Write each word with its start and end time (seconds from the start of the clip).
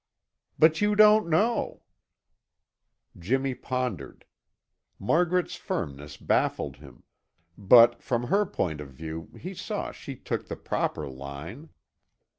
"But 0.57 0.81
you 0.81 0.95
don't 0.95 1.29
know!" 1.29 1.83
Jimmy 3.19 3.53
pondered. 3.53 4.25
Margaret's 4.97 5.55
firmness 5.57 6.17
baffled 6.17 6.77
him, 6.77 7.03
but, 7.55 8.01
from 8.01 8.23
her 8.23 8.47
point 8.47 8.81
of 8.81 8.89
view, 8.89 9.29
he 9.39 9.53
saw 9.53 9.91
she 9.91 10.15
took 10.15 10.47
the 10.47 10.55
proper 10.55 11.07
line. 11.07 11.69